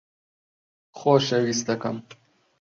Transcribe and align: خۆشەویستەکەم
خۆشەویستەکەم 0.97 1.97